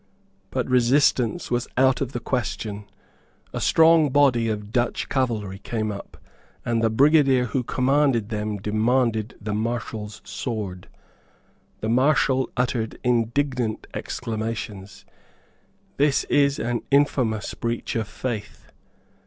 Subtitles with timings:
[0.49, 2.85] But resistance was out of the question;
[3.53, 6.17] a strong body of Dutch cavalry came up;
[6.65, 10.87] and the Brigadier who commanded them demanded the Marshal's sword.
[11.81, 15.05] The Marshal uttered indignant exclamations:
[15.97, 18.71] "This is an infamous breach of faith.